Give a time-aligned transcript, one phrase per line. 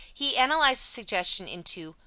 [0.11, 1.95] He analyzes suggestion into 1.